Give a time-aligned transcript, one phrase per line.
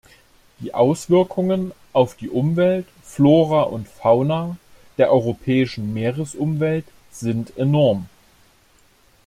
[0.57, 4.57] Die Auswirkungen auf die Umwelt, Flora und Fauna
[4.97, 8.07] der europäischen Meeresumwelt sind enorm.